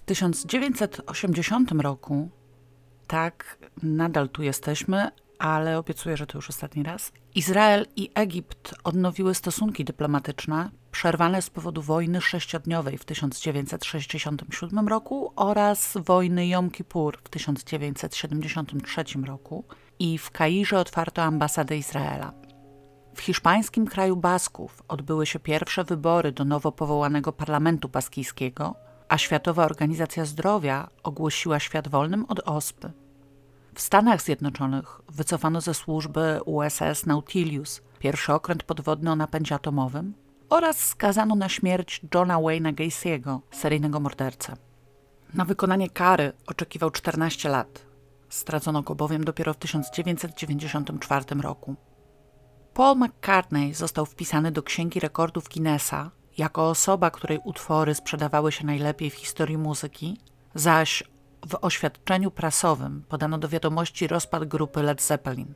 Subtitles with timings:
[0.00, 2.28] W 1980 roku,
[3.06, 7.12] tak, nadal tu jesteśmy, ale obiecuję, że to już ostatni raz.
[7.34, 15.98] Izrael i Egipt odnowiły stosunki dyplomatyczne przerwane z powodu wojny sześciodniowej w 1967 roku oraz
[16.06, 19.64] wojny Jom Kippur w 1973 roku
[19.98, 22.32] i w Kairze otwarto ambasadę Izraela.
[23.14, 29.64] W hiszpańskim kraju Basków odbyły się pierwsze wybory do nowo powołanego parlamentu baskijskiego, a Światowa
[29.64, 32.92] Organizacja Zdrowia ogłosiła świat wolnym od ospy.
[33.74, 40.14] W Stanach Zjednoczonych wycofano ze służby USS Nautilus, pierwszy okręt podwodny o napędzie atomowym,
[40.48, 44.56] oraz skazano na śmierć Johna Wayne'a Gacy'ego, seryjnego mordercę.
[45.34, 47.86] Na wykonanie kary oczekiwał 14 lat.
[48.28, 51.74] Stracono go bowiem dopiero w 1994 roku.
[52.74, 56.10] Paul McCartney został wpisany do Księgi Rekordów Guinnessa
[56.40, 60.20] jako osoba, której utwory sprzedawały się najlepiej w historii muzyki,
[60.54, 61.02] zaś
[61.48, 65.54] w oświadczeniu prasowym podano do wiadomości rozpad grupy Led Zeppelin.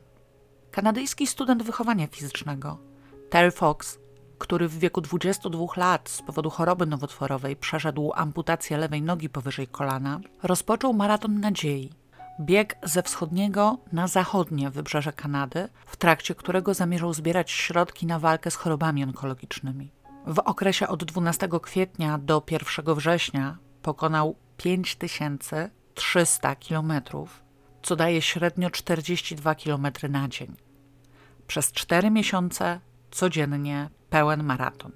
[0.71, 2.77] Kanadyjski student wychowania fizycznego
[3.29, 3.99] Terry Fox,
[4.37, 10.19] który w wieku 22 lat z powodu choroby nowotworowej przeszedł amputację lewej nogi powyżej kolana,
[10.43, 11.89] rozpoczął maraton nadziei.
[12.39, 18.51] Bieg ze wschodniego na zachodnie wybrzeże Kanady, w trakcie którego zamierzał zbierać środki na walkę
[18.51, 19.94] z chorobami onkologicznymi.
[20.27, 26.93] W okresie od 12 kwietnia do 1 września pokonał 5300 km,
[27.83, 30.55] co daje średnio 42 km na dzień.
[31.47, 32.79] Przez 4 miesiące
[33.11, 34.91] codziennie pełen maraton.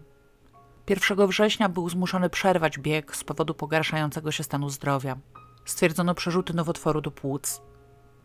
[0.89, 5.17] 1 września był zmuszony przerwać bieg z powodu pogarszającego się stanu zdrowia.
[5.65, 7.61] Stwierdzono przerzuty nowotworu do płuc.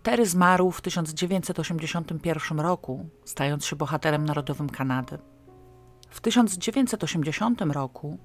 [0.02, 5.18] Terry zmarł w 1981 roku, stając się bohaterem narodowym Kanady.
[6.14, 8.18] W 1980 roku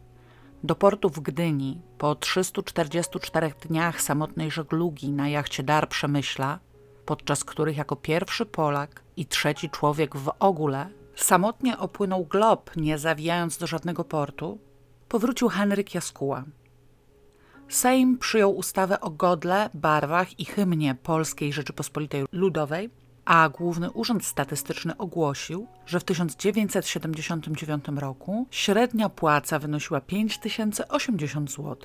[0.64, 6.59] do portu w Gdyni po 344 dniach samotnej żeglugi na jachcie Dar Przemyśla,
[7.06, 13.58] podczas których jako pierwszy Polak i trzeci człowiek w ogóle samotnie opłynął glob, nie zawijając
[13.58, 14.59] do żadnego portu,
[15.08, 16.44] powrócił Henryk Jaskuła.
[17.69, 22.90] Sejm przyjął ustawę o godle, barwach i hymnie Polskiej Rzeczypospolitej Ludowej,
[23.29, 31.75] a Główny Urząd Statystyczny ogłosił, że w 1979 roku średnia płaca wynosiła 5080 zł.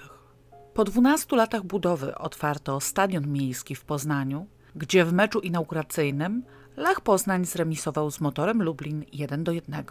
[0.74, 4.46] Po 12 latach budowy otwarto stadion miejski w Poznaniu,
[4.76, 6.44] gdzie w meczu inauguracyjnym
[6.76, 9.84] Lech Poznań zremisował z motorem Lublin 1 do 1.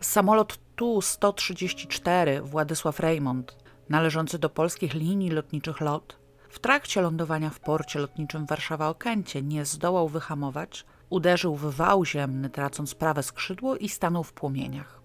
[0.00, 3.56] Samolot Tu-134 Władysław Reymont,
[3.88, 6.23] należący do polskich linii lotniczych LOT,
[6.54, 12.94] w trakcie lądowania w porcie lotniczym Warszawa-Okęcie nie zdołał wyhamować, uderzył w wał ziemny, tracąc
[12.94, 15.02] prawe skrzydło i stanął w płomieniach.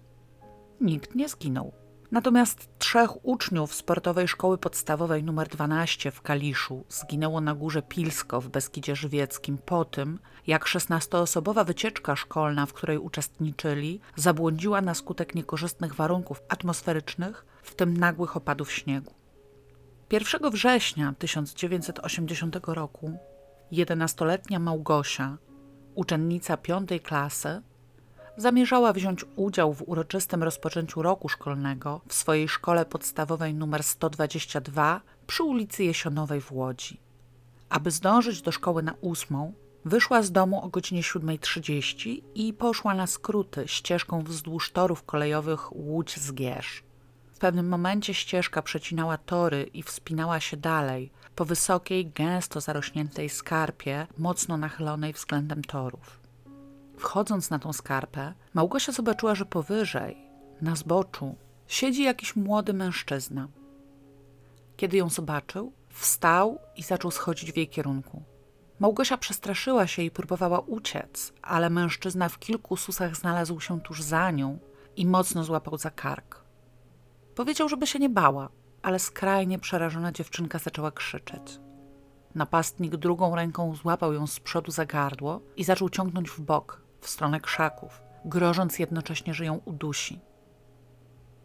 [0.80, 1.72] Nikt nie zginął.
[2.10, 8.48] Natomiast trzech uczniów sportowej szkoły podstawowej nr 12 w Kaliszu zginęło na górze Pilsko w
[8.48, 15.94] Beskidzie Żywieckim po tym, jak 16-osobowa wycieczka szkolna, w której uczestniczyli, zabłądziła na skutek niekorzystnych
[15.94, 19.19] warunków atmosferycznych, w tym nagłych opadów śniegu.
[20.12, 23.18] 1 września 1980 roku
[23.72, 25.38] 11-letnia Małgosia,
[25.94, 27.62] uczennica piątej klasy,
[28.36, 35.42] zamierzała wziąć udział w uroczystym rozpoczęciu roku szkolnego w swojej szkole podstawowej nr 122 przy
[35.42, 37.00] ulicy Jesionowej w Łodzi.
[37.68, 39.52] Aby zdążyć do szkoły na ósmą,
[39.84, 46.89] wyszła z domu o godzinie 7.30 i poszła na skróty ścieżką wzdłuż torów kolejowych Łódź-Zgierz
[47.40, 54.56] pewnym momencie ścieżka przecinała tory i wspinała się dalej, po wysokiej, gęsto zarośniętej skarpie, mocno
[54.56, 56.20] nachylonej względem torów.
[56.98, 60.16] Wchodząc na tą skarpę, Małgosia zobaczyła, że powyżej,
[60.60, 61.34] na zboczu,
[61.66, 63.48] siedzi jakiś młody mężczyzna.
[64.76, 68.22] Kiedy ją zobaczył, wstał i zaczął schodzić w jej kierunku.
[68.80, 74.30] Małgosia przestraszyła się i próbowała uciec, ale mężczyzna w kilku susach znalazł się tuż za
[74.30, 74.58] nią
[74.96, 76.39] i mocno złapał za kark.
[77.40, 78.48] Powiedział, żeby się nie bała,
[78.82, 81.60] ale skrajnie przerażona dziewczynka zaczęła krzyczeć.
[82.34, 87.08] Napastnik drugą ręką złapał ją z przodu za gardło i zaczął ciągnąć w bok, w
[87.08, 90.20] stronę krzaków, grożąc jednocześnie, że ją udusi.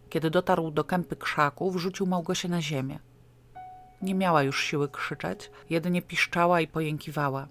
[0.09, 2.99] Kiedy dotarł do kępy krzaków, rzucił Małgosię na ziemię.
[4.01, 7.47] Nie miała już siły krzyczeć, jedynie piszczała i pojękiwała.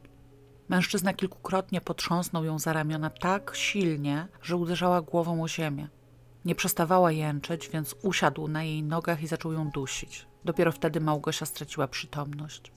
[0.68, 5.88] Mężczyzna kilkukrotnie potrząsnął ją za ramiona tak silnie, że uderzała głową o ziemię.
[6.44, 10.26] Nie przestawała jęczeć, więc usiadł na jej nogach i zaczął ją dusić.
[10.44, 12.72] Dopiero wtedy Małgosia straciła przytomność.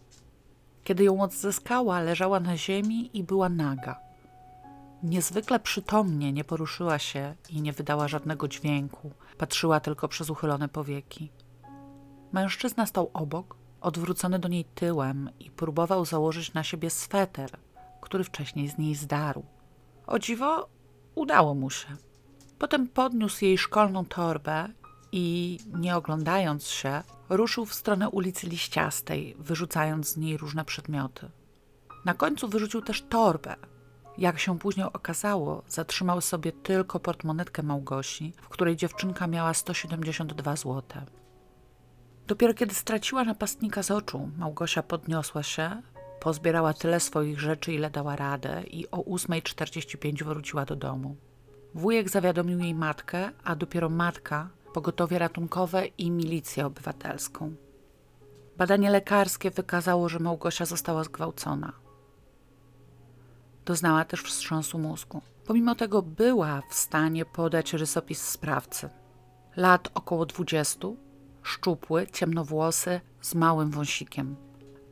[0.83, 3.99] Kiedy ją odzyskała, leżała na ziemi i była naga.
[5.03, 11.31] Niezwykle przytomnie nie poruszyła się i nie wydała żadnego dźwięku, patrzyła tylko przez uchylone powieki.
[12.31, 17.49] Mężczyzna stał obok, odwrócony do niej tyłem i próbował założyć na siebie sweter,
[18.01, 19.43] który wcześniej z niej zdarł.
[20.07, 20.69] O dziwo,
[21.15, 21.87] udało mu się.
[22.59, 24.69] Potem podniósł jej szkolną torbę
[25.11, 31.29] i, nie oglądając się, ruszył w stronę ulicy Liściastej, wyrzucając z niej różne przedmioty.
[32.05, 33.55] Na końcu wyrzucił też torbę.
[34.17, 40.83] Jak się później okazało, zatrzymał sobie tylko portmonetkę Małgosi, w której dziewczynka miała 172 zł.
[42.27, 45.81] Dopiero kiedy straciła napastnika z oczu, Małgosia podniosła się,
[46.19, 51.15] pozbierała tyle swoich rzeczy, ile dała radę i o 8.45 wróciła do domu.
[51.75, 57.55] Wujek zawiadomił jej matkę, a dopiero matka pogotowie ratunkowe i milicję obywatelską.
[58.57, 61.73] Badanie lekarskie wykazało, że Małgosia została zgwałcona.
[63.65, 65.21] Doznała też wstrząsu mózgu.
[65.45, 68.89] Pomimo tego była w stanie podać rysopis sprawcy.
[69.55, 70.87] Lat około 20,
[71.43, 74.35] szczupły, ciemnowłosy, z małym wąsikiem.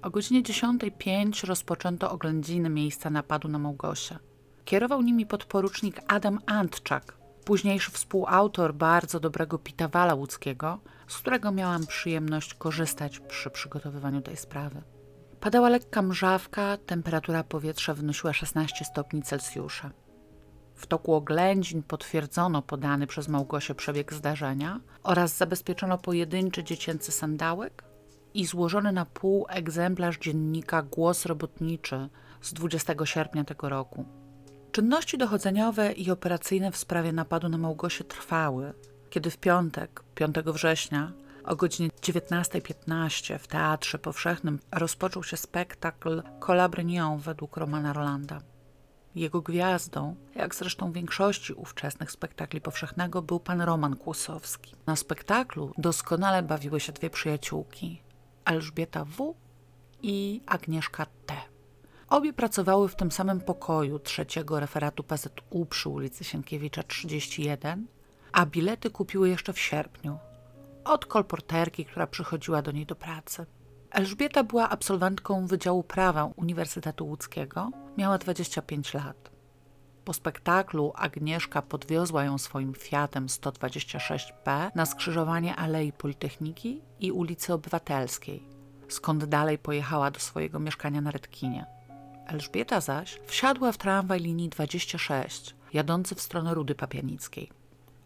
[0.01, 4.19] O godzinie 10.05 rozpoczęto oględziny miejsca napadu na Małgosię.
[4.65, 12.53] Kierował nimi podporucznik Adam Antczak, późniejszy współautor bardzo dobrego Pitawala łódzkiego, z którego miałam przyjemność
[12.53, 14.81] korzystać przy przygotowywaniu tej sprawy.
[15.39, 19.91] Padała lekka mrzawka, temperatura powietrza wynosiła 16 stopni Celsjusza.
[20.75, 27.83] W toku oględzin potwierdzono podany przez Małgosię przebieg zdarzenia oraz zabezpieczono pojedynczy dziecięcy sandałek
[28.33, 32.09] i złożony na pół egzemplarz dziennika Głos Robotniczy
[32.41, 34.24] z 20 sierpnia tego roku.
[34.75, 38.73] Czynności dochodzeniowe i operacyjne w sprawie napadu na Małgosię trwały,
[39.09, 41.11] kiedy w piątek, 5 września,
[41.45, 48.41] o godzinie 19.15 w Teatrze Powszechnym rozpoczął się spektakl Colabrignon według Romana Rolanda.
[49.15, 54.75] Jego gwiazdą, jak zresztą większości ówczesnych spektakli powszechnego, był pan Roman Kłosowski.
[54.85, 58.01] Na spektaklu doskonale bawiły się dwie przyjaciółki
[58.45, 59.35] Elżbieta W.
[60.01, 61.54] i Agnieszka T.
[62.09, 67.87] Obie pracowały w tym samym pokoju trzeciego referatu PZU przy ulicy Sienkiewicza 31,
[68.31, 70.17] a bilety kupiły jeszcze w sierpniu
[70.85, 73.45] od kolporterki, która przychodziła do niej do pracy.
[73.91, 79.31] Elżbieta była absolwentką Wydziału Prawa Uniwersytetu Łódzkiego, miała 25 lat.
[80.05, 88.47] Po spektaklu Agnieszka podwiozła ją swoim Fiatem 126P na skrzyżowanie Alei Politechniki i ulicy Obywatelskiej,
[88.87, 91.74] skąd dalej pojechała do swojego mieszkania na Redkinie.
[92.25, 97.51] Elżbieta zaś wsiadła w tramwaj linii 26, jadący w stronę Rudy Papianickiej.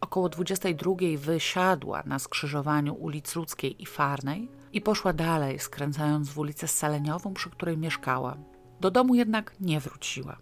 [0.01, 6.67] Około 22 wysiadła na skrzyżowaniu ulic Ludzkiej i Farnej i poszła dalej, skręcając w ulicę
[6.67, 8.37] Saleniową, przy której mieszkała.
[8.79, 10.37] Do domu jednak nie wróciła.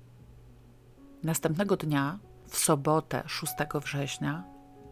[1.24, 3.54] Następnego dnia, w sobotę 6
[3.84, 4.44] września,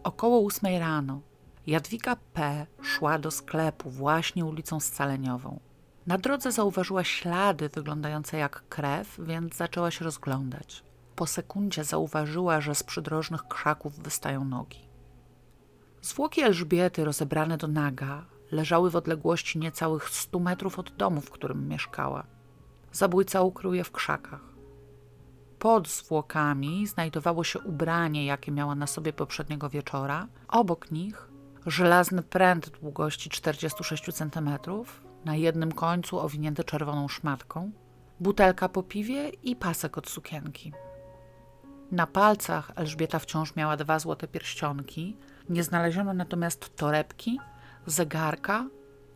[0.02, 1.20] około 8 rano,
[1.66, 2.66] Jadwiga P.
[2.82, 5.60] szła do sklepu właśnie ulicą Scaleniową.
[6.06, 10.84] Na drodze zauważyła ślady wyglądające jak krew, więc zaczęła się rozglądać.
[11.16, 14.88] Po sekundzie zauważyła, że z przydrożnych krzaków wystają nogi.
[16.02, 21.68] Zwłoki Elżbiety, rozebrane do naga, leżały w odległości niecałych stu metrów od domu, w którym
[21.68, 22.26] mieszkała.
[22.92, 24.40] Zabójca ukrył je w krzakach.
[25.58, 30.28] Pod zwłokami znajdowało się ubranie, jakie miała na sobie poprzedniego wieczora.
[30.48, 31.28] Obok nich
[31.66, 34.58] żelazny pręt długości 46 cm,
[35.26, 37.70] na jednym końcu owinięty czerwoną szmatką,
[38.20, 40.72] butelka po piwie i pasek od sukienki.
[41.90, 45.16] Na palcach Elżbieta wciąż miała dwa złote pierścionki,
[45.48, 47.40] nie znaleziono natomiast torebki,
[47.86, 48.66] zegarka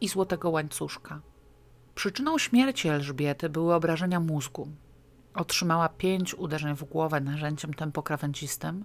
[0.01, 1.21] i złotego łańcuszka.
[1.95, 4.69] Przyczyną śmierci Elżbiety były obrażenia mózgu.
[5.35, 8.85] Otrzymała pięć uderzeń w głowę narzędziem tempokrawędzistym,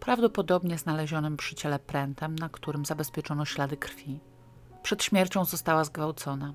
[0.00, 4.20] prawdopodobnie znalezionym przy ciele prętem, na którym zabezpieczono ślady krwi.
[4.82, 6.54] Przed śmiercią została zgwałcona.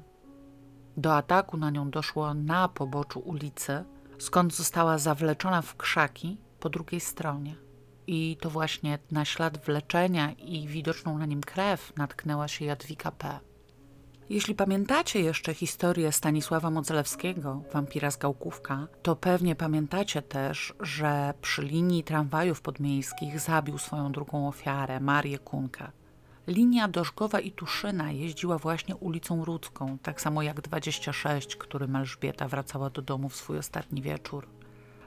[0.98, 3.84] Do ataku na nią doszło na poboczu ulicy,
[4.18, 7.56] skąd została zawleczona w krzaki po drugiej stronie.
[8.08, 13.40] I to właśnie na ślad wleczenia i widoczną na nim krew natknęła się Jadwiga P.
[14.30, 21.62] Jeśli pamiętacie jeszcze historię Stanisława Modzelewskiego, wampira z Gałkówka, to pewnie pamiętacie też, że przy
[21.62, 25.92] linii tramwajów podmiejskich zabił swoją drugą ofiarę, Marię Kunkę.
[26.48, 32.90] Linia Dożgowa i Tuszyna jeździła właśnie ulicą Rudzką, tak samo jak 26, którym Elżbieta wracała
[32.90, 34.48] do domu w swój ostatni wieczór.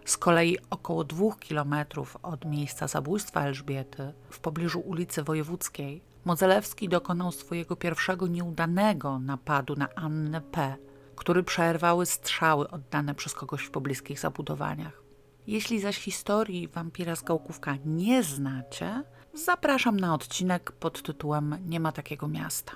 [0.04, 7.32] Z kolei około dwóch kilometrów od miejsca zabójstwa Elżbiety, w pobliżu ulicy Wojewódzkiej, Modzelewski dokonał
[7.32, 10.76] swojego pierwszego nieudanego napadu na Annę P.,
[11.16, 15.02] który przerwały strzały oddane przez kogoś w pobliskich zabudowaniach.
[15.46, 19.02] Jeśli zaś historii wampira z Gałkówka nie znacie,
[19.34, 22.72] zapraszam na odcinek pod tytułem Nie ma takiego miasta.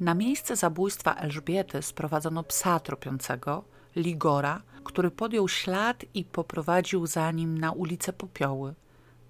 [0.00, 3.64] Na miejsce zabójstwa Elżbiety sprowadzono psa tropiącego,
[3.96, 8.74] Ligora, który podjął ślad i poprowadził za nim na ulicę Popioły,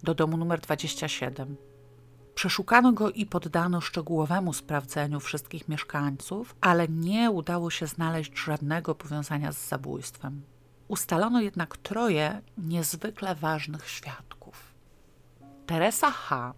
[0.02, 1.56] do domu numer 27.
[2.34, 9.52] Przeszukano go i poddano szczegółowemu sprawdzeniu wszystkich mieszkańców, ale nie udało się znaleźć żadnego powiązania
[9.52, 10.42] z zabójstwem.
[10.88, 14.41] Ustalono jednak troje niezwykle ważnych świadków.
[15.72, 16.54] Teresa H.,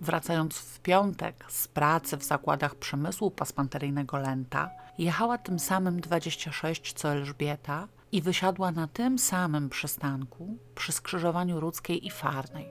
[0.00, 7.08] wracając w piątek z pracy w zakładach przemysłu pasmanteryjnego Lenta, jechała tym samym 26 co
[7.08, 12.68] Elżbieta i wysiadła na tym samym przystanku przy skrzyżowaniu Rudzkiej i Farnej.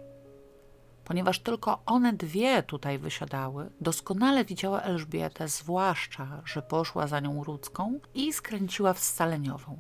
[1.06, 8.00] Ponieważ tylko one dwie tutaj wysiadały, doskonale widziała Elżbietę, zwłaszcza, że poszła za nią Rudzką
[8.14, 9.80] i skręciła w Scaleniową.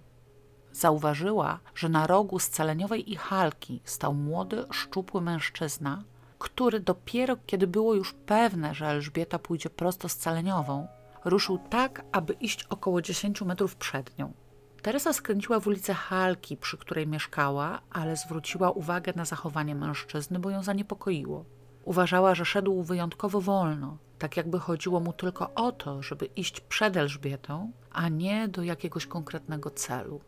[0.79, 6.03] Zauważyła, że na rogu Scaleniowej i Halki stał młody, szczupły mężczyzna,
[6.37, 10.87] który dopiero kiedy było już pewne, że Elżbieta pójdzie prosto Scaleniową,
[11.25, 14.33] ruszył tak, aby iść około 10 metrów przed nią.
[14.81, 20.49] Teresa skręciła w ulicę Halki, przy której mieszkała, ale zwróciła uwagę na zachowanie mężczyzny, bo
[20.49, 21.45] ją zaniepokoiło.
[21.85, 26.97] Uważała, że szedł wyjątkowo wolno, tak jakby chodziło mu tylko o to, żeby iść przed
[26.97, 30.21] Elżbietą, a nie do jakiegoś konkretnego celu.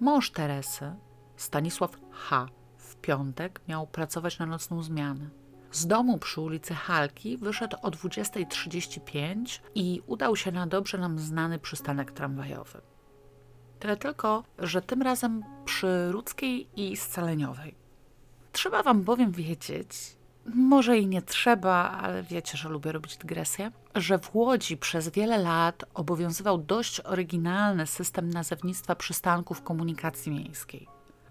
[0.00, 0.92] Mąż Teresy,
[1.36, 5.30] Stanisław H., w piątek miał pracować na nocną zmianę.
[5.72, 11.58] Z domu przy ulicy Halki wyszedł o 20.35 i udał się na dobrze nam znany
[11.58, 12.80] przystanek tramwajowy.
[13.78, 17.74] Tyle tylko, że tym razem przy Rudzkiej i Scaleniowej.
[18.52, 20.16] Trzeba wam bowiem wiedzieć,
[20.46, 25.38] może i nie trzeba, ale wiecie, że lubię robić dygresję, że w Łodzi przez wiele
[25.38, 30.88] lat obowiązywał dość oryginalny system nazewnictwa przystanków komunikacji miejskiej.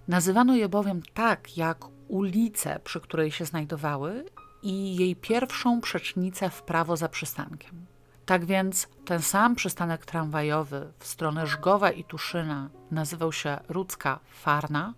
[0.07, 4.25] Nazywano je bowiem tak, jak ulicę, przy której się znajdowały
[4.63, 7.85] i jej pierwszą przecznicę w prawo za przystankiem.
[8.25, 14.93] Tak więc ten sam przystanek tramwajowy w stronę Żgowa i Tuszyna nazywał się Rudzka Farna,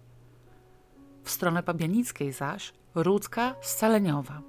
[1.23, 4.41] w stronę Pabianickiej zaś Rudzka Scaleniowa.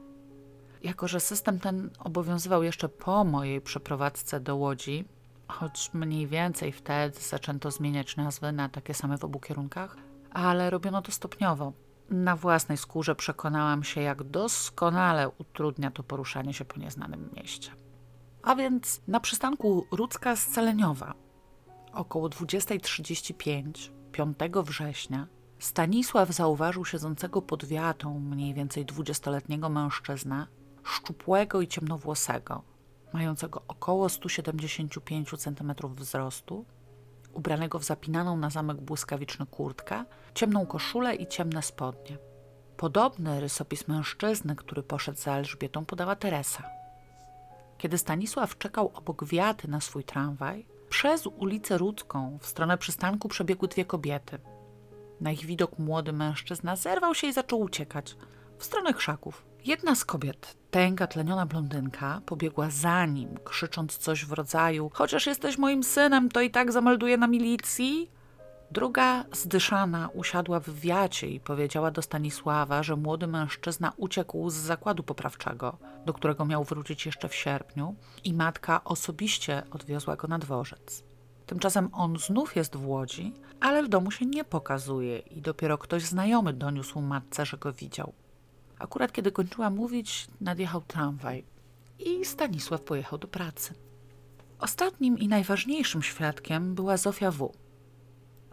[0.82, 5.04] Jako, że system ten obowiązywał jeszcze po mojej przeprowadzce do Łodzi,
[5.48, 9.96] choć mniej więcej wtedy zaczęto zmieniać nazwy na takie same w obu kierunkach,
[10.30, 11.72] ale robiono to stopniowo.
[12.10, 17.70] Na własnej skórze przekonałam się, jak doskonale utrudnia to poruszanie się po nieznanym mieście.
[18.42, 21.14] A więc na przystanku Rudzka Scaleniowa
[21.92, 25.26] około 20.35 5 września
[25.62, 30.46] Stanisław zauważył siedzącego pod wiatą mniej więcej dwudziestoletniego mężczyznę,
[30.84, 32.62] szczupłego i ciemnowłosego,
[33.12, 36.64] mającego około 175 cm wzrostu,
[37.32, 40.04] ubranego w zapinaną na zamek błyskawiczny kurtkę,
[40.34, 42.18] ciemną koszulę i ciemne spodnie.
[42.76, 46.62] Podobny rysopis mężczyzny, który poszedł za Elżbietą, podała Teresa.
[47.78, 53.68] Kiedy Stanisław czekał obok wiaty na swój tramwaj, przez ulicę Rudzką w stronę przystanku przebiegły
[53.68, 54.38] dwie kobiety.
[55.20, 58.16] Na ich widok młody mężczyzna zerwał się i zaczął uciekać
[58.58, 59.44] w stronę krzaków.
[59.64, 65.58] Jedna z kobiet, tęga, tleniona blondynka, pobiegła za nim, krzycząc coś w rodzaju: Chociaż jesteś
[65.58, 68.10] moim synem, to i tak zamelduję na milicji.
[68.70, 75.02] Druga, zdyszana, usiadła w wiacie i powiedziała do Stanisława, że młody mężczyzna uciekł z zakładu
[75.02, 81.11] poprawczego, do którego miał wrócić jeszcze w sierpniu, i matka osobiście odwiozła go na dworzec.
[81.52, 86.02] Tymczasem on znów jest w Łodzi, ale w domu się nie pokazuje i dopiero ktoś
[86.02, 88.12] znajomy doniósł matce, że go widział.
[88.78, 91.44] Akurat kiedy kończyła mówić, nadjechał tramwaj
[91.98, 93.74] i Stanisław pojechał do pracy.
[94.58, 97.52] Ostatnim i najważniejszym świadkiem była Zofia W.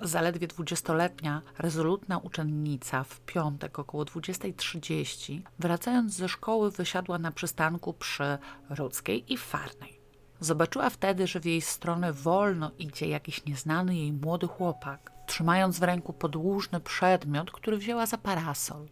[0.01, 8.37] Zaledwie dwudziestoletnia, rezolutna uczennica w piątek około 20.30, wracając ze szkoły, wysiadła na przystanku przy
[8.69, 9.98] Rudzkiej i Farnej.
[10.39, 15.83] Zobaczyła wtedy, że w jej stronę wolno idzie jakiś nieznany jej młody chłopak, trzymając w
[15.83, 18.87] ręku podłużny przedmiot, który wzięła za parasol.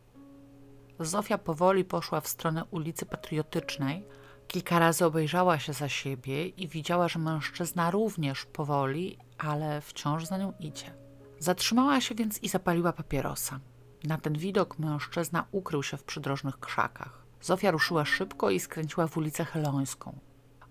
[0.99, 4.05] Zofia powoli poszła w stronę ulicy Patriotycznej.
[4.47, 10.37] Kilka razy obejrzała się za siebie i widziała, że mężczyzna również powoli, ale wciąż za
[10.37, 10.93] nią idzie.
[11.39, 13.59] Zatrzymała się więc i zapaliła papierosa.
[14.03, 17.23] Na ten widok mężczyzna ukrył się w przydrożnych krzakach.
[17.41, 20.19] Zofia ruszyła szybko i skręciła w ulicę Helońską.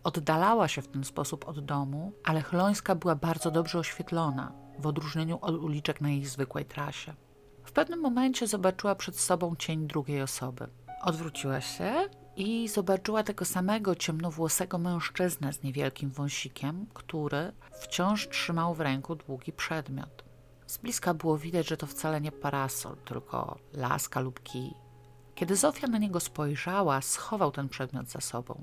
[0.06, 5.38] Oddalała się w ten sposób od domu, ale Helońska była bardzo dobrze oświetlona, w odróżnieniu
[5.40, 7.14] od uliczek na jej zwykłej trasie.
[7.64, 10.68] W pewnym momencie zobaczyła przed sobą cień drugiej osoby.
[11.02, 11.94] Odwróciła się
[12.36, 19.52] i zobaczyła tego samego ciemnowłosego mężczyznę z niewielkim wąsikiem, który wciąż trzymał w ręku długi
[19.52, 20.24] przedmiot.
[20.66, 24.74] Z bliska było widać, że to wcale nie parasol, tylko laska lub kij.
[25.34, 28.62] Kiedy Zofia na niego spojrzała, schował ten przedmiot za sobą.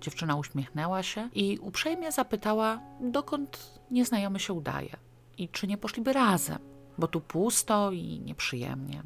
[0.00, 4.96] Dziewczyna uśmiechnęła się i uprzejmie zapytała, dokąd nieznajomy się udaje
[5.38, 6.58] i czy nie poszliby razem,
[6.98, 9.02] bo tu pusto i nieprzyjemnie.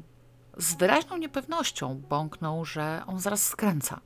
[0.57, 3.99] Z wyraźną niepewnością bąknął, że on zaraz skręca.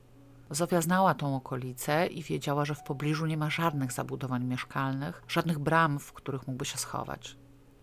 [0.50, 5.60] Zofia znała tą okolicę i wiedziała, że w pobliżu nie ma żadnych zabudowań mieszkalnych, żadnych
[5.60, 7.38] bram, w których mógłby się schować.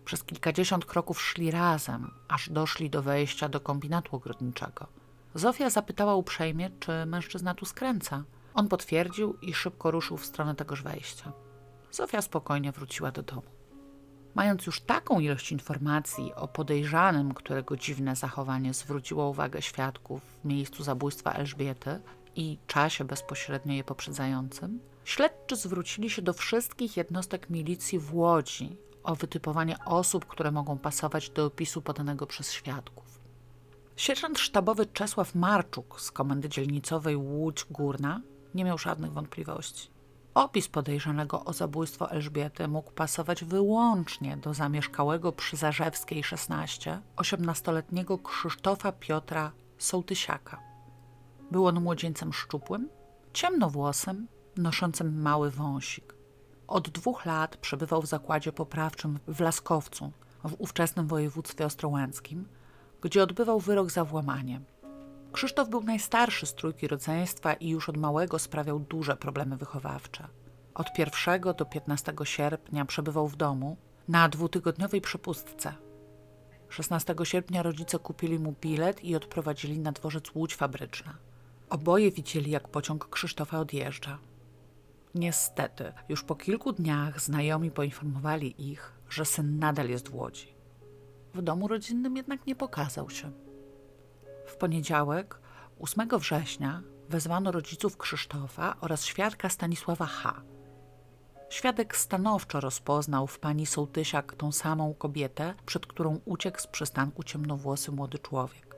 [0.05, 4.87] Przez kilkadziesiąt kroków szli razem, aż doszli do wejścia do kombinatu ogrodniczego.
[5.35, 8.23] Zofia zapytała uprzejmie, czy mężczyzna tu skręca.
[8.55, 11.31] On potwierdził i szybko ruszył w stronę tegoż wejścia.
[11.91, 13.55] Zofia spokojnie wróciła do domu.
[14.35, 20.83] Mając już taką ilość informacji o podejrzanym, którego dziwne zachowanie zwróciło uwagę świadków w miejscu
[20.83, 21.99] zabójstwa Elżbiety
[22.35, 29.15] i czasie bezpośrednio je poprzedzającym, śledczy zwrócili się do wszystkich jednostek milicji w Łodzi o
[29.15, 33.19] wytypowanie osób, które mogą pasować do opisu podanego przez świadków.
[33.95, 38.21] Sierżant sztabowy Czesław Marczuk z komendy dzielnicowej Łódź Górna
[38.55, 39.89] nie miał żadnych wątpliwości.
[40.33, 48.91] Opis podejrzanego o zabójstwo Elżbiety mógł pasować wyłącznie do zamieszkałego przy Zarzewskiej 16 osiemnastoletniego Krzysztofa
[48.91, 50.59] Piotra Sołtysiaka.
[51.51, 52.89] Był on młodzieńcem szczupłym,
[53.33, 56.15] ciemnowłosym, noszącym mały wąsik.
[56.67, 60.11] Od dwóch lat przebywał w zakładzie poprawczym w Laskowcu,
[60.43, 62.47] w ówczesnym województwie ostrołęckim,
[63.01, 64.61] gdzie odbywał wyrok za włamanie.
[65.35, 70.27] Krzysztof był najstarszy z trójki rodzeństwa i już od małego sprawiał duże problemy wychowawcze.
[70.73, 73.77] Od 1 do 15 sierpnia przebywał w domu
[74.07, 75.73] na dwutygodniowej przepustce.
[76.69, 81.17] 16 sierpnia rodzice kupili mu bilet i odprowadzili na dworzec Łódź Fabryczna.
[81.69, 84.17] Oboje widzieli, jak pociąg Krzysztofa odjeżdża.
[85.15, 90.55] Niestety, już po kilku dniach znajomi poinformowali ich, że syn nadal jest w Łodzi.
[91.33, 93.44] W domu rodzinnym jednak nie pokazał się.
[94.55, 95.39] W poniedziałek,
[95.79, 100.41] 8 września, wezwano rodziców Krzysztofa oraz świadka Stanisława H.
[101.49, 107.91] Świadek stanowczo rozpoznał w pani Sołtysiak tą samą kobietę, przed którą uciekł z przystanku ciemnowłosy
[107.91, 108.75] młody człowiek.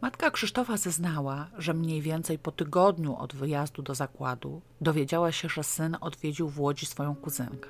[0.00, 5.64] Matka Krzysztofa zeznała, że mniej więcej po tygodniu od wyjazdu do zakładu dowiedziała się, że
[5.64, 7.68] syn odwiedził w Łodzi swoją kuzynkę.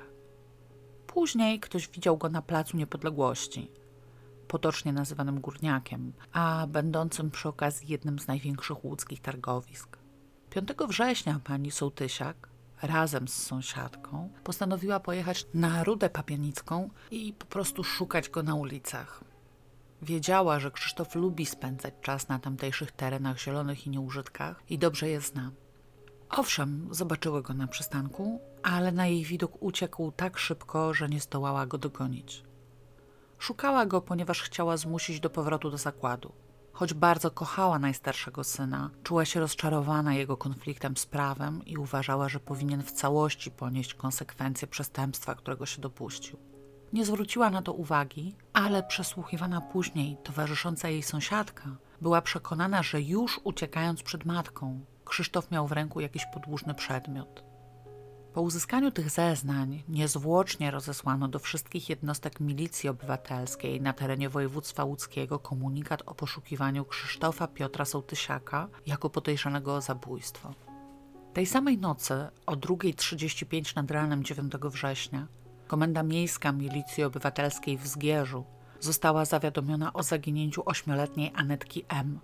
[1.07, 3.71] Później ktoś widział go na Placu Niepodległości,
[4.49, 9.97] potocznie nazywanym Górniakiem, a będącym przy okazji jednym z największych łódzkich targowisk.
[10.49, 12.49] 5 września pani Sołtysiak
[12.81, 19.23] razem z sąsiadką postanowiła pojechać na Rudę Papianicką i po prostu szukać go na ulicach.
[20.01, 25.21] Wiedziała, że Krzysztof lubi spędzać czas na tamtejszych terenach zielonych i nieużytkach i dobrze je
[25.21, 25.51] zna.
[26.29, 31.65] Owszem, zobaczyły go na przystanku, ale na jej widok uciekł tak szybko, że nie zdołała
[31.65, 32.48] go dogonić.
[33.39, 36.31] Szukała go, ponieważ chciała zmusić do powrotu do zakładu.
[36.73, 42.39] Choć bardzo kochała najstarszego syna, czuła się rozczarowana jego konfliktem z prawem i uważała, że
[42.39, 46.37] powinien w całości ponieść konsekwencje przestępstwa, którego się dopuścił.
[46.93, 51.69] Nie zwróciła na to uwagi, ale przesłuchiwana później towarzysząca jej sąsiadka
[52.01, 57.48] była przekonana, że już uciekając przed matką, Krzysztof miał w ręku jakiś podłużny przedmiot.
[58.33, 65.39] Po uzyskaniu tych zeznań niezwłocznie rozesłano do wszystkich jednostek milicji obywatelskiej na terenie województwa łódzkiego
[65.39, 70.53] komunikat o poszukiwaniu Krzysztofa Piotra Sołtysiaka jako podejrzanego o zabójstwo.
[71.33, 75.27] Tej samej nocy o 2.35 nad ranem 9 września
[75.67, 78.45] Komenda Miejska Milicji Obywatelskiej w Zgierzu
[78.79, 82.19] została zawiadomiona o zaginięciu ośmioletniej Anetki M.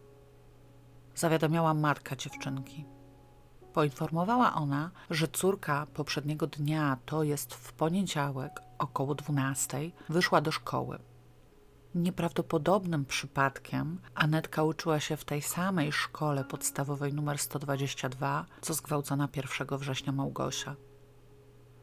[1.16, 2.86] Zawiadomiała matka dziewczynki.
[3.76, 11.00] Poinformowała ona, że córka poprzedniego dnia, to jest w poniedziałek około 12, wyszła do szkoły.
[11.96, 19.78] Nieprawdopodobnym przypadkiem Anetka uczyła się w tej samej szkole podstawowej numer 122, co zgwałcona 1
[19.78, 20.76] września Małgosia.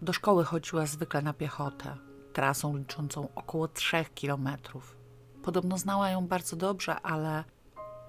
[0.03, 1.97] Do szkoły chodziła zwykle na piechotę,
[2.33, 4.97] trasą liczącą około 3 kilometrów.
[5.43, 7.45] Podobno znała ją bardzo dobrze, ale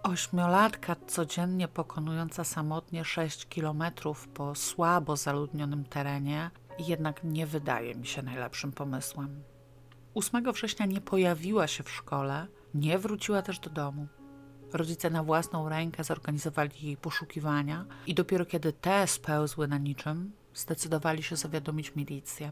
[0.03, 8.21] Ośmiolatka codziennie pokonująca samotnie 6 kilometrów po słabo zaludnionym terenie jednak nie wydaje mi się
[8.21, 9.43] najlepszym pomysłem.
[10.15, 14.07] 8 września nie pojawiła się w szkole, nie wróciła też do domu.
[14.73, 21.23] Rodzice na własną rękę zorganizowali jej poszukiwania i dopiero kiedy te spełzły na niczym, zdecydowali
[21.23, 22.51] się zawiadomić milicję.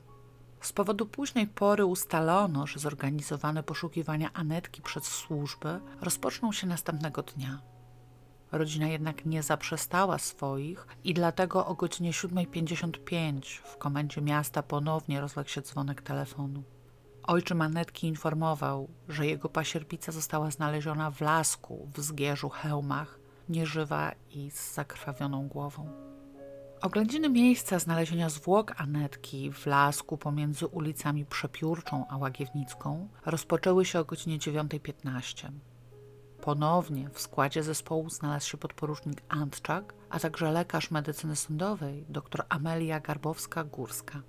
[0.62, 7.62] Z powodu późnej pory ustalono, że zorganizowane poszukiwania Anetki przez służby rozpoczną się następnego dnia.
[8.52, 15.50] Rodzina jednak nie zaprzestała swoich i dlatego o godzinie 7.55 w komendzie miasta ponownie rozległ
[15.50, 16.64] się dzwonek telefonu.
[17.24, 23.20] Ojczym Anetki informował, że jego pasierbica została znaleziona w lasku w Zgierzu Chełmach,
[23.50, 26.11] nieżywa i z zakrwawioną głową.
[26.82, 34.06] Oględziny miejsca znalezienia zwłok Anetki w lasku pomiędzy ulicami Przepiórczą a Łagiewnicką rozpoczęły się o
[34.06, 35.52] godzinie 9.15.
[36.42, 43.00] Ponownie w składzie zespołu znalazł się podporucznik Antczak, a także lekarz medycyny sądowej dr Amelia
[43.00, 44.22] Garbowska-Górska.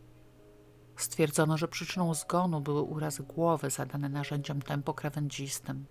[0.97, 5.85] Stwierdzono, że przyczyną zgonu były urazy głowy zadane narzędziem tempokrawędzistym.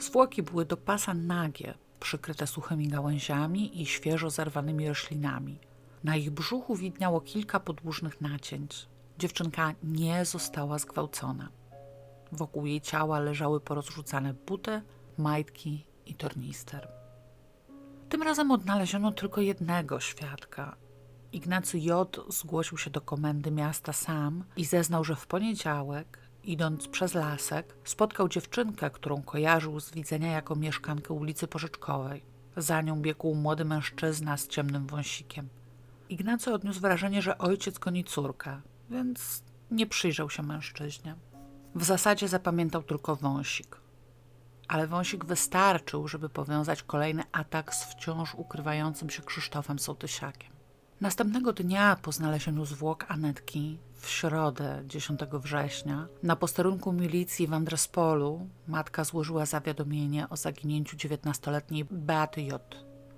[0.00, 5.58] Zwłoki były do pasa nagie, przykryte suchymi gałęziami i świeżo zerwanymi roślinami.
[6.04, 8.88] Na ich brzuchu widniało kilka podłużnych nacięć.
[9.18, 11.48] Dziewczynka nie została zgwałcona.
[12.32, 14.82] Wokół jej ciała leżały porozrzucane buty,
[15.18, 16.88] majtki i tornister.
[18.08, 20.76] Tym razem odnaleziono tylko jednego świadka.
[21.32, 22.20] Ignacy J.
[22.28, 28.28] zgłosił się do komendy miasta sam i zeznał, że w poniedziałek, idąc przez lasek, spotkał
[28.28, 32.24] dziewczynkę, którą kojarzył z widzenia jako mieszkankę ulicy Porzeczkowej.
[32.56, 35.48] Za nią biegł młody mężczyzna z ciemnym wąsikiem.
[36.14, 41.14] Ignacy odniósł wrażenie, że ojciec goni córkę, więc nie przyjrzał się mężczyźnie.
[41.74, 43.84] W zasadzie zapamiętał tylko wąsik
[44.68, 50.50] ale wąsik wystarczył, żeby powiązać kolejny atak z wciąż ukrywającym się Krzysztofem Sołtysiakiem.
[51.00, 58.48] Następnego dnia po znalezieniu zwłok Anetki, w środę 10 września, na posterunku milicji w Andrespolu
[58.68, 62.74] matka złożyła zawiadomienie o zaginięciu 19-letniej Beaty J.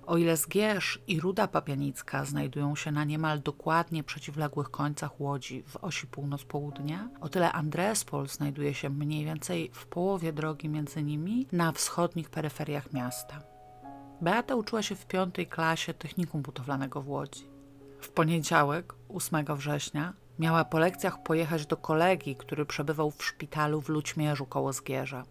[0.07, 5.75] O ile Zgierz i Ruda Papianicka znajdują się na niemal dokładnie przeciwległych końcach łodzi w
[5.75, 11.71] osi północ-południe, o tyle Andrespol znajduje się mniej więcej w połowie drogi między nimi na
[11.71, 13.43] wschodnich peryferiach miasta.
[14.21, 17.49] Beata uczyła się w piątej klasie technikum budowlanego w Łodzi.
[17.99, 23.89] W poniedziałek, 8 września, miała po lekcjach pojechać do kolegi, który przebywał w szpitalu w
[23.89, 25.23] Lućmierzu koło Zgierza.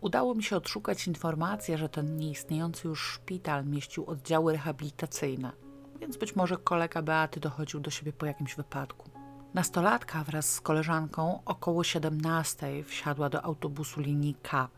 [0.00, 5.52] Udało mi się odszukać informację, że ten nieistniejący już szpital mieścił oddziały rehabilitacyjne,
[6.00, 9.10] więc być może kolega Beaty dochodził do siebie po jakimś wypadku.
[9.54, 14.68] Nastolatka wraz z koleżanką około 17 wsiadła do autobusu linii K,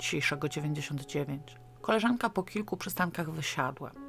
[0.00, 1.56] dzisiejszego 99.
[1.80, 4.05] Koleżanka po kilku przystankach wysiadła.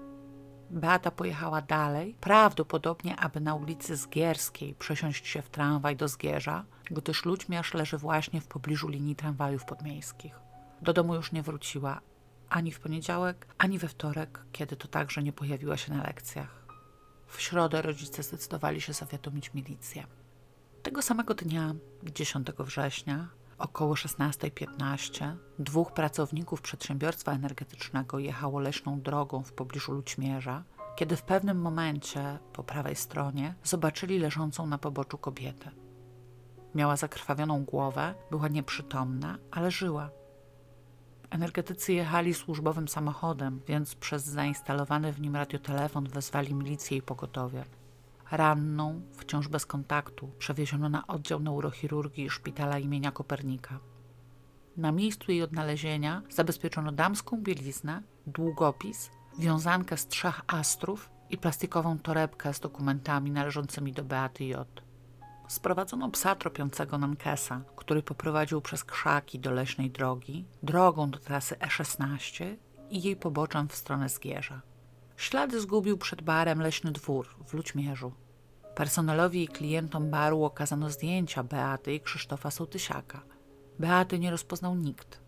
[0.70, 7.26] Beata pojechała dalej, prawdopodobnie aby na ulicy Zgierskiej przesiąść się w tramwaj do Zgierza, gdyż
[7.26, 10.40] Ludźmiarz leży właśnie w pobliżu linii tramwajów podmiejskich.
[10.82, 12.02] Do domu już nie wróciła
[12.50, 16.68] ani w poniedziałek, ani we wtorek, kiedy to także nie pojawiła się na lekcjach.
[17.28, 20.08] W środę rodzice zdecydowali się zawiadomić milicję.
[20.84, 23.28] Tego samego dnia, 10 września,
[23.58, 30.64] około 16.15, dwóch pracowników przedsiębiorstwa energetycznego jechało leśną drogą w pobliżu Ludźmierza,
[30.96, 35.72] kiedy w pewnym momencie po prawej stronie zobaczyli leżącą na poboczu kobietę.
[36.76, 40.10] Miała zakrwawioną głowę, była nieprzytomna, ale żyła.
[41.30, 47.64] Energetycy jechali służbowym samochodem, więc przez zainstalowany w nim radiotelefon wezwali milicję i pogotowie.
[48.32, 53.80] Ranną, wciąż bez kontaktu, przewieziono na oddział neurochirurgii szpitala imienia Kopernika.
[54.78, 62.54] Na miejscu jej odnalezienia zabezpieczono damską bieliznę, długopis, wiązankę z trzech astrów i plastikową torebkę
[62.54, 64.68] z dokumentami należącymi do Beaty J.
[65.48, 72.56] Sprowadzono psa tropiącego Nankesa, który poprowadził przez krzaki do leśnej drogi, drogą do trasy E16
[72.90, 74.62] i jej poboczem w stronę Zgierza.
[75.18, 78.12] Ślady zgubił przed barem Leśny Dwór w Lućmierzu.
[78.76, 83.22] Personelowi i klientom baru okazano zdjęcia Beaty i Krzysztofa Sołtysiaka.
[83.80, 85.22] Beaty nie rozpoznał nikt.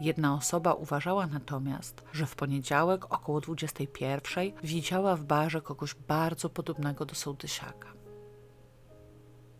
[0.00, 7.04] Jedna osoba uważała natomiast, że w poniedziałek około 21 widziała w barze kogoś bardzo podobnego
[7.04, 7.92] do Sołtysiaka.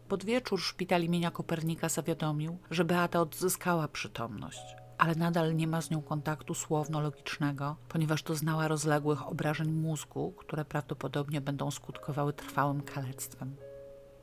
[0.08, 5.90] Pod wieczór szpital imienia Kopernika zawiadomił, że Beata odzyskała przytomność, ale nadal nie ma z
[5.90, 13.56] nią kontaktu słowno-logicznego, ponieważ doznała rozległych obrażeń mózgu, które prawdopodobnie będą skutkowały trwałym kalectwem.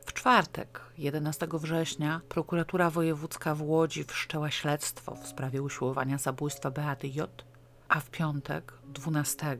[0.05, 7.07] W czwartek, 11 września, prokuratura wojewódzka w Łodzi wszczęła śledztwo w sprawie usiłowania zabójstwa Beaty
[7.07, 7.45] J.,
[7.89, 9.57] a w piątek, 12,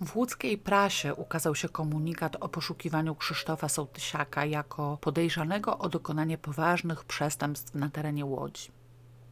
[0.00, 7.04] w łódzkiej prasie ukazał się komunikat o poszukiwaniu Krzysztofa Sołtysiaka jako podejrzanego o dokonanie poważnych
[7.04, 8.77] przestępstw na terenie Łodzi.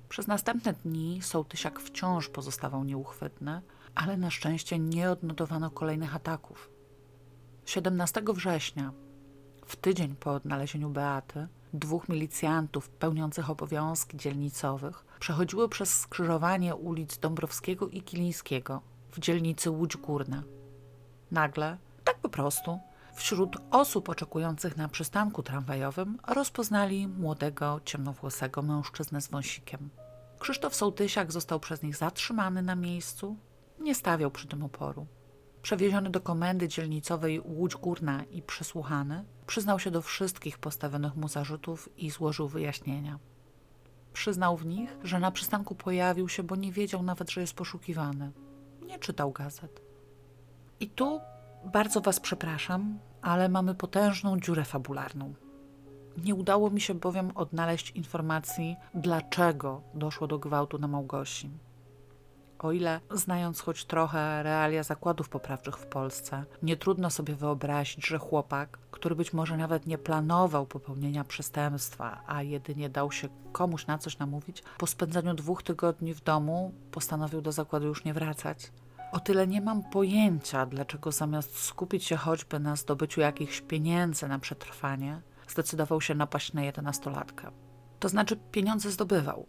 [0.09, 3.63] Przez następne dni Sołtysiak wciąż pozostawał nieuchwytny,
[3.95, 6.71] ale na szczęście nie odnotowano kolejnych ataków.
[7.65, 8.93] 17 września,
[9.67, 17.89] w tydzień po odnalezieniu Beaty, dwóch milicjantów pełniących obowiązki dzielnicowych przechodziło przez skrzyżowanie ulic Dąbrowskiego
[17.89, 20.43] i Kilińskiego w dzielnicy Łódź Górna.
[21.31, 22.79] Nagle, tak po prostu,
[23.17, 29.91] wśród osób oczekujących na przystanku tramwajowym rozpoznali młodego, ciemnowłosego mężczyznę z wąsikiem.
[30.39, 33.37] Krzysztof Sołtysiak został przez nich zatrzymany na miejscu,
[33.81, 35.07] nie stawiał przy tym oporu.
[35.63, 41.89] Przewieziony do komendy dzielnicowej Łódź Górna i przesłuchany, przyznał się do wszystkich postawionych mu zarzutów
[41.97, 43.19] i złożył wyjaśnienia.
[44.13, 48.33] Przyznał w nich, że na przystanku pojawił się, bo nie wiedział nawet, że jest poszukiwany.
[48.87, 49.81] Nie czytał gazet.
[50.81, 51.21] I tu
[51.67, 55.35] bardzo Was przepraszam, ale mamy potężną dziurę fabularną.
[56.25, 61.51] Nie udało mi się bowiem odnaleźć informacji, dlaczego doszło do gwałtu na Małgosi.
[62.59, 68.19] O ile, znając choć trochę realia zakładów poprawczych w Polsce, nie trudno sobie wyobrazić, że
[68.19, 73.99] chłopak, który być może nawet nie planował popełnienia przestępstwa, a jedynie dał się komuś na
[73.99, 78.73] coś namówić, po spędzeniu dwóch tygodni w domu postanowił do zakładu już nie wracać.
[79.13, 84.39] O tyle nie mam pojęcia, dlaczego zamiast skupić się choćby na zdobyciu jakichś pieniędzy na
[84.39, 87.51] przetrwanie, zdecydował się napaść na jedenastolatkę.
[88.01, 89.47] To znaczy, pieniądze zdobywał.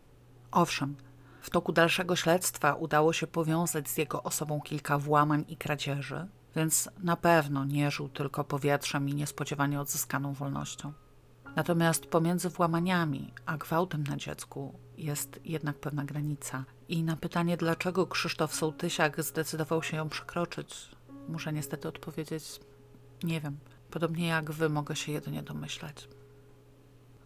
[0.52, 0.96] Owszem,
[1.42, 6.90] w toku dalszego śledztwa udało się powiązać z jego osobą kilka włamań i kradzieży, więc
[7.04, 10.94] na pewno nie żył tylko powietrzem i niespodziewanie odzyskaną wolnością.
[11.56, 16.66] Natomiast pomiędzy włamaniami a gwałtem na dziecku jest jednak pewna granica.
[16.90, 20.90] I na pytanie, dlaczego Krzysztof Sołtysiak zdecydował się ją przekroczyć,
[21.28, 22.60] muszę niestety odpowiedzieć:
[23.24, 23.58] nie wiem.
[23.92, 26.08] Podobnie jak wy, mogę się jedynie domyślać.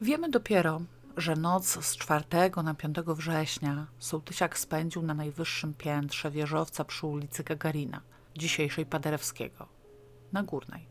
[0.02, 0.82] Wiemy dopiero,
[1.18, 2.24] że noc z 4
[2.64, 8.02] na 5 września Sołtysiak spędził na najwyższym piętrze wieżowca przy ulicy Gagarina,
[8.38, 9.68] dzisiejszej Paderewskiego,
[10.32, 10.88] na Górnej.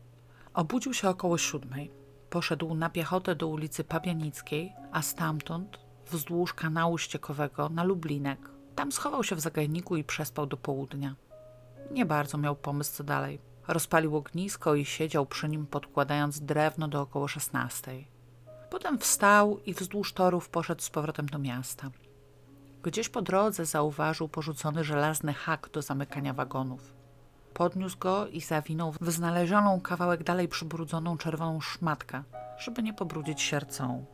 [0.53, 1.91] Obudził się około siódmej.
[2.29, 5.79] Poszedł na piechotę do ulicy Pabianickiej, a stamtąd
[6.11, 8.39] wzdłuż kanału ściekowego na Lublinek.
[8.75, 11.15] Tam schował się w zagajniku i przespał do południa.
[11.91, 13.39] Nie bardzo miał pomysł co dalej.
[13.67, 18.07] Rozpalił ognisko i siedział przy nim podkładając drewno do około szesnastej.
[18.69, 21.91] Potem wstał i wzdłuż torów poszedł z powrotem do miasta.
[22.83, 26.93] Gdzieś po drodze zauważył porzucony żelazny hak do zamykania wagonów.
[27.53, 32.23] Podniósł go i zawinął w znalezioną kawałek dalej przybrudzoną czerwoną szmatkę,
[32.57, 34.05] żeby nie pobrudzić siercą.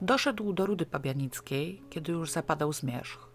[0.00, 3.33] Doszedł do Rudy Pabianickiej, kiedy już zapadał zmierzch.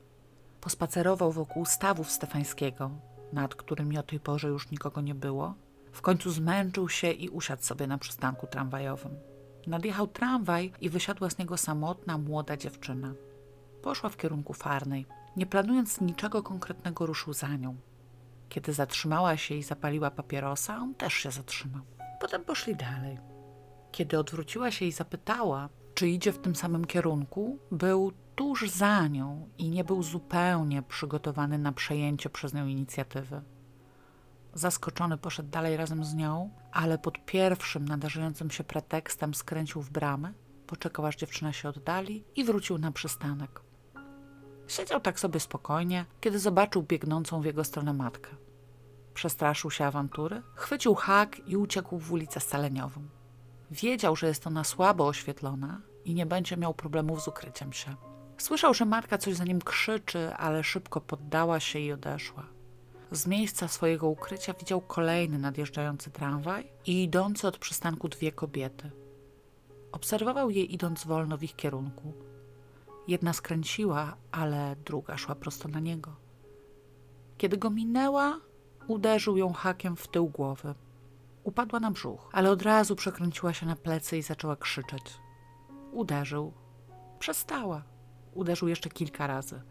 [0.61, 2.91] Pospacerował wokół stawów Stefańskiego,
[3.33, 5.53] nad którymi o tej porze już nikogo nie było.
[5.91, 9.15] W końcu zmęczył się i usiadł sobie na przystanku tramwajowym.
[9.67, 13.13] Nadjechał tramwaj i wysiadła z niego samotna, młoda dziewczyna.
[13.81, 15.05] Poszła w kierunku farnej.
[15.35, 17.75] Nie planując niczego konkretnego, ruszył za nią.
[18.49, 21.81] Kiedy zatrzymała się i zapaliła papierosa, on też się zatrzymał.
[22.19, 23.17] Potem poszli dalej.
[23.91, 25.69] Kiedy odwróciła się i zapytała,
[25.99, 31.57] czy idzie w tym samym kierunku, był tuż za nią i nie był zupełnie przygotowany
[31.57, 33.41] na przejęcie przez nią inicjatywy.
[34.53, 40.33] Zaskoczony poszedł dalej razem z nią, ale pod pierwszym nadarzającym się pretekstem skręcił w bramę,
[40.67, 43.61] poczekał aż dziewczyna się oddali i wrócił na przystanek.
[44.67, 48.29] Siedział tak sobie spokojnie, kiedy zobaczył biegnącą w jego stronę matkę.
[49.13, 53.01] Przestraszył się awantury, chwycił hak i uciekł w ulicę Scaleniową.
[53.71, 57.95] Wiedział, że jest ona słabo oświetlona i nie będzie miał problemów z ukryciem się.
[58.37, 62.45] Słyszał, że matka coś za nim krzyczy, ale szybko poddała się i odeszła.
[63.11, 68.91] Z miejsca swojego ukrycia widział kolejny nadjeżdżający tramwaj i idące od przystanku dwie kobiety.
[69.91, 72.13] Obserwował je idąc wolno w ich kierunku.
[73.07, 76.15] Jedna skręciła, ale druga szła prosto na niego.
[77.37, 78.39] Kiedy go minęła,
[78.87, 80.75] uderzył ją hakiem w tył głowy.
[81.43, 85.19] Upadła na brzuch, ale od razu przekręciła się na plecy i zaczęła krzyczeć.
[85.91, 86.53] Uderzył.
[87.19, 87.83] Przestała.
[88.33, 89.61] Uderzył jeszcze kilka razy.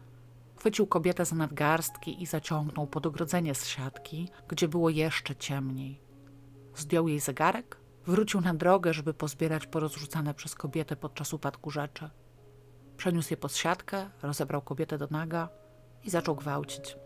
[0.55, 6.01] Chwycił kobietę za nadgarstki i zaciągnął pod ogrodzenie z siatki, gdzie było jeszcze ciemniej.
[6.75, 12.09] Zdjął jej zegarek, wrócił na drogę, żeby pozbierać porozrzucane przez kobietę podczas upadku rzeczy.
[12.97, 15.49] Przeniósł je pod siatkę, rozebrał kobietę do naga
[16.03, 16.97] i zaczął gwałcić.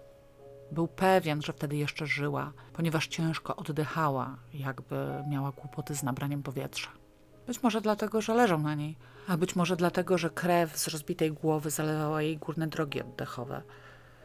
[0.71, 7.03] Był pewien, że wtedy jeszcze żyła, ponieważ ciężko oddychała, jakby miała kłopoty z nabraniem powietrza.
[7.48, 11.32] Być może dlatego, że leżał na niej, a być może dlatego, że krew z rozbitej
[11.32, 13.62] głowy zalewała jej górne drogi oddechowe.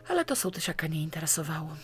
[0.09, 1.77] Ale to sołtysiaka nie interesowało.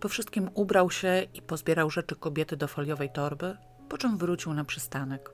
[0.00, 3.56] Po wszystkim ubrał się i pozbierał rzeczy kobiety do foliowej torby,
[3.88, 5.30] po czym wrócił na przystanek.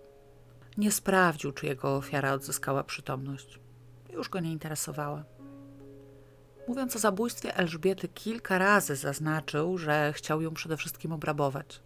[0.77, 3.61] Nie sprawdził, czy jego ofiara odzyskała przytomność.
[4.13, 5.25] Już go nie interesowała.
[6.69, 11.81] Mówiąc o zabójstwie Elżbiety, kilka razy zaznaczył, że chciał ją przede wszystkim obrabować.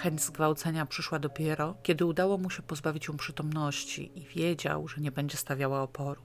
[0.00, 5.12] Chęć zgwałcenia przyszła dopiero, kiedy udało mu się pozbawić ją przytomności i wiedział, że nie
[5.12, 6.22] będzie stawiała oporu.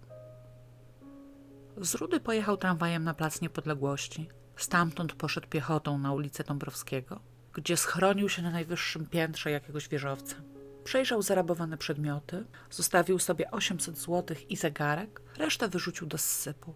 [1.77, 4.29] Z Rudy pojechał tramwajem na Plac Niepodległości.
[4.55, 7.19] Stamtąd poszedł piechotą na ulicę Dąbrowskiego,
[7.53, 10.35] gdzie schronił się na najwyższym piętrze jakiegoś wieżowca.
[10.83, 16.73] Przejrzał zarabowane przedmioty, zostawił sobie 800 złotych i zegarek, resztę wyrzucił do zsypu.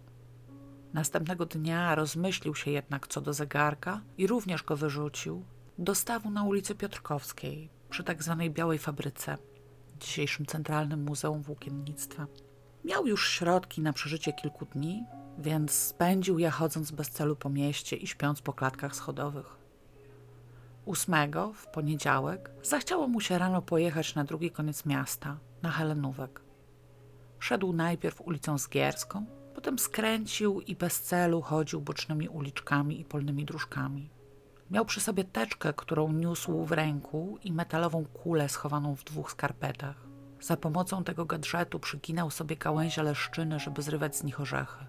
[0.93, 5.45] Następnego dnia rozmyślił się jednak co do zegarka i również go wyrzucił
[5.79, 9.37] do stawu na ulicy Piotrkowskiej przy tak zwanej Białej Fabryce,
[9.99, 12.27] dzisiejszym Centralnym Muzeum Włókiennictwa.
[12.85, 15.03] Miał już środki na przeżycie kilku dni,
[15.37, 19.57] więc spędził je chodząc bez celu po mieście i śpiąc po klatkach schodowych.
[20.85, 26.41] Ósmego, w poniedziałek, zachciało mu się rano pojechać na drugi koniec miasta, na Helenówek.
[27.39, 34.18] Szedł najpierw ulicą Zgierską, potem skręcił i bez celu chodził bocznymi uliczkami i polnymi dróżkami.
[34.71, 39.95] Miał przy sobie teczkę, którą niósł w ręku i metalową kulę schowaną w dwóch skarpetach.
[40.41, 44.85] Za pomocą tego gadżetu przyginał sobie gałęzie leszczyny, żeby zrywać z nich orzechy.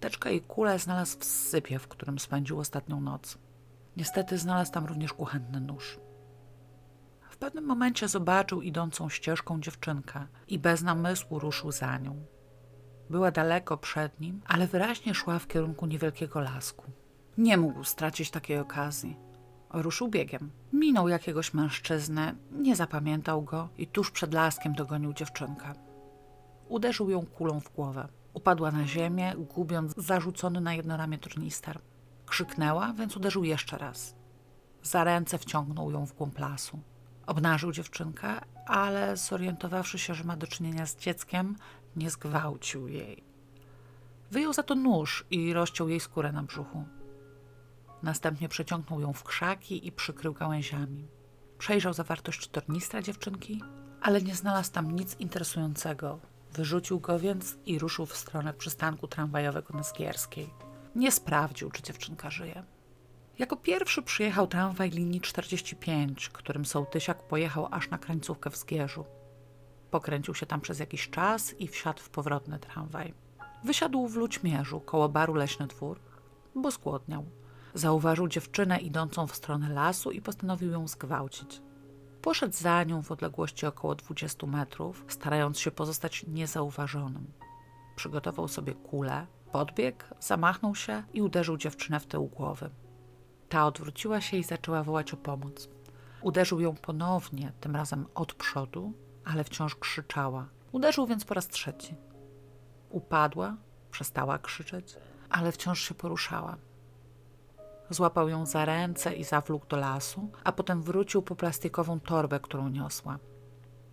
[0.00, 3.38] Teczkę i kulę znalazł w sypie, w którym spędził ostatnią noc.
[3.96, 6.00] Niestety znalazł tam również kuchenny nóż.
[7.30, 12.24] W pewnym momencie zobaczył idącą ścieżką dziewczynkę i bez namysłu ruszył za nią.
[13.10, 16.92] Była daleko przed nim, ale wyraźnie szła w kierunku niewielkiego lasku.
[17.38, 19.16] Nie mógł stracić takiej okazji.
[19.70, 20.50] Ruszył biegiem.
[20.72, 25.72] Minął jakiegoś mężczyznę, nie zapamiętał go i tuż przed laskiem dogonił dziewczynkę.
[26.68, 28.08] Uderzył ją kulą w głowę.
[28.34, 31.80] Upadła na ziemię, gubiąc zarzucony na jedno ramię tornister.
[32.26, 34.14] Krzyknęła, więc uderzył jeszcze raz.
[34.82, 36.80] Za ręce wciągnął ją w głąb lasu.
[37.26, 38.28] Obnażył dziewczynkę,
[38.66, 41.56] ale zorientowawszy się, że ma do czynienia z dzieckiem,
[41.96, 43.24] nie zgwałcił jej.
[44.30, 46.84] Wyjął za to nóż i rozciął jej skórę na brzuchu.
[48.02, 51.08] Następnie przeciągnął ją w krzaki i przykrył gałęziami.
[51.58, 53.62] Przejrzał zawartość tornistra dziewczynki,
[54.00, 56.18] ale nie znalazł tam nic interesującego.
[56.52, 60.50] Wyrzucił go więc i ruszył w stronę przystanku tramwajowego na Zgierskiej.
[60.94, 62.64] Nie sprawdził, czy dziewczynka żyje.
[63.38, 69.04] Jako pierwszy przyjechał tramwaj linii 45, którym sołtysiak pojechał aż na krańcówkę w Zgierzu.
[69.90, 73.14] Pokręcił się tam przez jakiś czas i wsiadł w powrotny tramwaj.
[73.64, 76.00] Wysiadł w Lućmierzu, koło baru Leśny Dwór,
[76.54, 77.24] bo skłodniał.
[77.74, 81.62] Zauważył dziewczynę idącą w stronę lasu i postanowił ją zgwałcić.
[82.22, 87.32] Poszedł za nią w odległości około 20 metrów, starając się pozostać niezauważonym.
[87.96, 92.70] Przygotował sobie kulę, podbiegł, zamachnął się i uderzył dziewczynę w tył głowy.
[93.48, 95.68] Ta odwróciła się i zaczęła wołać o pomoc.
[96.22, 98.92] Uderzył ją ponownie, tym razem od przodu,
[99.24, 100.48] ale wciąż krzyczała.
[100.72, 101.94] Uderzył więc po raz trzeci.
[102.90, 103.56] Upadła,
[103.90, 104.96] przestała krzyczeć,
[105.30, 106.56] ale wciąż się poruszała.
[107.90, 112.68] Złapał ją za ręce i zawlókł do lasu, a potem wrócił po plastikową torbę, którą
[112.68, 113.18] niosła.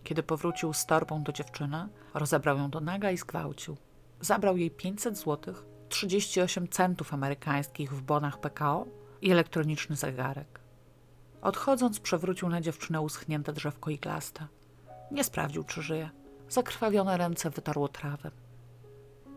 [0.03, 3.77] Kiedy powrócił z torbą do dziewczyny, rozebrał ją do naga i zgwałcił.
[4.21, 5.53] Zabrał jej 500 zł,
[5.89, 8.85] 38 centów amerykańskich w bonach PKO
[9.21, 10.59] i elektroniczny zegarek.
[11.41, 14.47] Odchodząc, przewrócił na dziewczynę uschnięte drzewko iglaste.
[15.11, 16.09] Nie sprawdził, czy żyje.
[16.49, 18.31] Zakrwawione ręce wytarło trawę.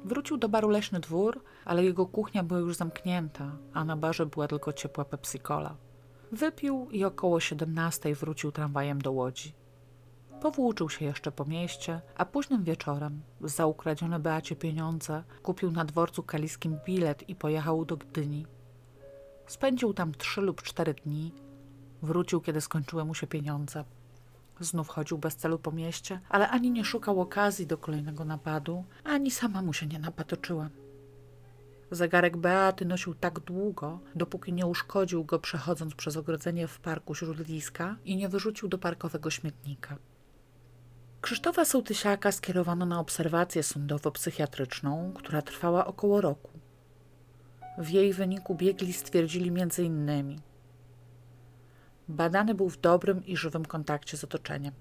[0.05, 4.49] Wrócił do baru Leśny Dwór, ale jego kuchnia była już zamknięta, a na barze była
[4.49, 5.75] tylko ciepła Pepsi-Cola.
[6.33, 9.53] Wypił i około 17 wrócił tramwajem do Łodzi.
[10.41, 16.23] Powłóczył się jeszcze po mieście, a późnym wieczorem za ukradzione Beacie pieniądze kupił na dworcu
[16.23, 18.47] kaliskim bilet i pojechał do Gdyni.
[19.47, 21.33] Spędził tam trzy lub cztery dni.
[22.03, 23.85] Wrócił, kiedy skończyły mu się pieniądze.
[24.61, 29.31] Znów chodził bez celu po mieście, ale ani nie szukał okazji do kolejnego napadu, ani
[29.31, 30.69] sama mu się nie napatoczyła.
[31.91, 37.97] Zegarek Beaty nosił tak długo, dopóki nie uszkodził go przechodząc przez ogrodzenie w parku śródliska
[38.05, 39.97] i nie wyrzucił do parkowego śmietnika.
[41.21, 46.51] Krzysztofa Sołtysiaka skierowano na obserwację sądowo-psychiatryczną, która trwała około roku.
[47.79, 50.41] W jej wyniku biegli stwierdzili innymi
[52.11, 54.73] Badany był w dobrym i żywym kontakcie z otoczeniem.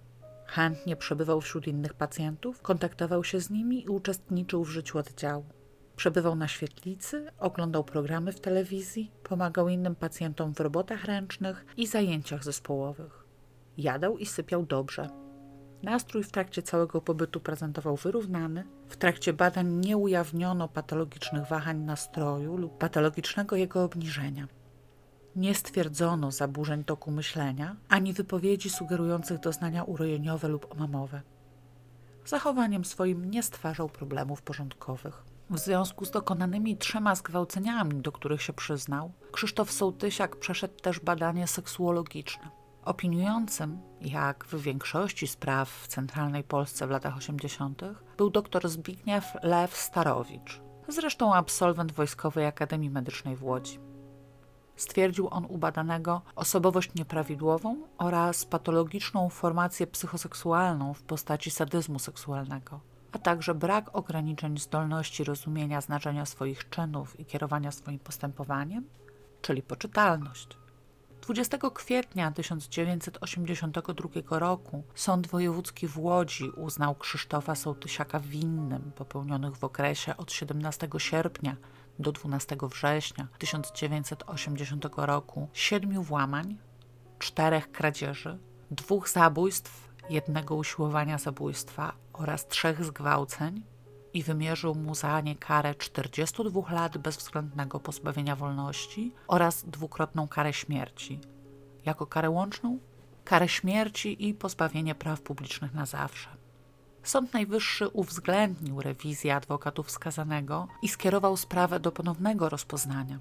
[0.46, 5.46] Chętnie przebywał wśród innych pacjentów, kontaktował się z nimi i uczestniczył w życiu oddziału.
[5.96, 12.44] Przebywał na świetlicy, oglądał programy w telewizji, pomagał innym pacjentom w robotach ręcznych i zajęciach
[12.44, 13.26] zespołowych.
[13.78, 15.10] Jadał i sypiał dobrze.
[15.84, 18.64] Nastrój w trakcie całego pobytu prezentował wyrównany.
[18.88, 24.48] W trakcie badań nie ujawniono patologicznych wahań nastroju lub patologicznego jego obniżenia.
[25.36, 31.22] Nie stwierdzono zaburzeń toku myślenia ani wypowiedzi sugerujących doznania urojeniowe lub omamowe.
[32.26, 35.24] Zachowaniem swoim nie stwarzał problemów porządkowych.
[35.50, 41.48] W związku z dokonanymi trzema zgwałceniami, do których się przyznał, Krzysztof Sołtysiak przeszedł też badanie
[41.48, 42.50] seksuologiczne.
[42.86, 47.82] Opiniującym, jak w większości spraw w centralnej Polsce w latach 80.,
[48.18, 53.89] był dr Zbigniew Lew Starowicz, zresztą absolwent Wojskowej Akademii Medycznej w Łodzi.
[54.80, 62.80] Stwierdził on u badanego osobowość nieprawidłową oraz patologiczną formację psychoseksualną w postaci sadyzmu seksualnego.
[63.12, 68.86] a także brak ograniczeń zdolności rozumienia znaczenia swoich czynów i kierowania swoim postępowaniem,
[69.42, 70.58] czyli poczytalność.
[71.22, 80.18] 20 kwietnia 1982 roku Sąd Wojewódzki w Łodzi uznał Krzysztofa Sołtysiaka winnym popełnionych w okresie
[80.18, 81.56] od 17 sierpnia
[82.00, 86.58] do 12 września 1980 roku siedmiu włamań,
[87.20, 88.40] czterech kradzieży,
[88.72, 93.64] dwóch zabójstw, jednego usiłowania zabójstwa oraz trzech zgwałceń
[94.14, 101.20] i wymierzył mu za nie karę 42 lat bezwzględnego pozbawienia wolności oraz dwukrotną karę śmierci.
[101.86, 102.80] Jako karę łączną?
[103.24, 106.39] Karę śmierci i pozbawienie praw publicznych na zawsze.
[107.04, 113.20] Sąd Najwyższy uwzględnił rewizję adwokatów skazanego i skierował sprawę do ponownego rozpoznania.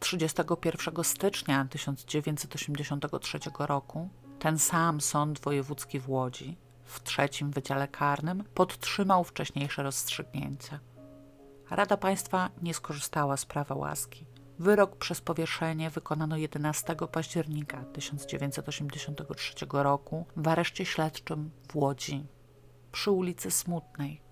[0.00, 9.24] 31 stycznia 1983 roku ten sam Sąd Wojewódzki w Łodzi w trzecim Wydziale Karnym podtrzymał
[9.24, 10.78] wcześniejsze rozstrzygnięcie.
[11.70, 14.26] Rada Państwa nie skorzystała z prawa łaski.
[14.58, 22.26] Wyrok przez powieszenie wykonano 11 października 1983 roku w areszcie śledczym w Łodzi
[22.96, 24.22] шо улица Смутной.